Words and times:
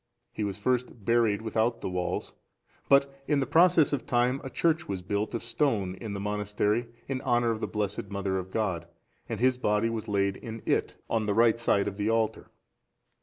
He 0.33 0.43
was 0.43 0.57
first 0.57 1.05
buried 1.05 1.43
without 1.43 1.79
the 1.81 1.89
walls; 1.91 2.33
but 2.89 3.13
in 3.27 3.39
the 3.39 3.45
process 3.45 3.93
of 3.93 4.07
time 4.07 4.41
a 4.43 4.49
church 4.49 4.89
was 4.89 5.03
built 5.03 5.35
of 5.35 5.43
stone 5.43 5.93
in 6.01 6.13
the 6.13 6.19
monastery, 6.19 6.87
in 7.07 7.21
honour 7.21 7.51
of 7.51 7.59
the 7.59 7.67
Blessed 7.67 8.09
Mother 8.09 8.39
of 8.39 8.49
God, 8.49 8.87
and 9.29 9.39
his 9.39 9.57
body 9.57 9.91
was 9.91 10.07
laid 10.07 10.37
in 10.37 10.63
it, 10.65 10.95
on 11.07 11.27
the 11.27 11.35
right 11.35 11.59
side 11.59 11.87
of 11.87 11.97
the 11.97 12.09
altar. 12.09 12.47